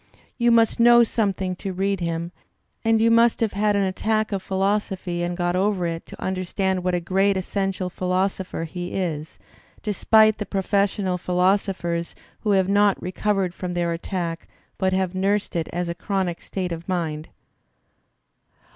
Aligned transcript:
You 0.39 0.49
must 0.49 0.79
know 0.79 1.03
something 1.03 1.55
to 1.57 1.73
read 1.73 1.99
him 1.99 2.31
and 2.83 2.99
you 2.99 3.11
must 3.11 3.39
have 3.39 3.53
had 3.53 3.75
an 3.75 3.83
attack 3.83 4.31
of 4.31 4.41
philosophy 4.41 5.21
and 5.21 5.37
got 5.37 5.55
over 5.55 5.85
it 5.85 6.07
to 6.07 6.19
understand 6.19 6.83
what 6.83 6.95
a 6.95 6.99
great 6.99 7.37
essential 7.37 7.87
philosopher 7.87 8.63
he 8.63 8.93
is, 8.93 9.37
despite 9.83 10.39
the 10.39 10.47
professional 10.47 11.19
philosophers 11.19 12.15
who 12.39 12.49
have 12.53 12.67
not 12.67 12.99
recovered 12.99 13.53
from 13.53 13.75
theii^'attack 13.75 14.37
but 14.79 14.91
have 14.91 15.13
nursed 15.13 15.55
it 15.55 15.67
as 15.71 15.87
a 15.87 15.93
chronic 15.93 16.41
state 16.41 16.71
of 16.71 16.89
mind. 16.89 17.29